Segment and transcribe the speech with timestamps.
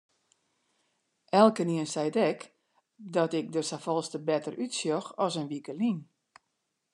[1.41, 2.39] Elkenien seit ek
[3.17, 5.99] dat ik der safolleste better útsjoch as in wike lyn.